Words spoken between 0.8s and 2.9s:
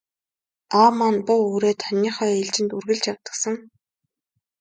маань буу үүрээд хониныхоо ээлжид